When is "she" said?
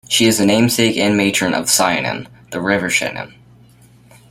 0.09-0.25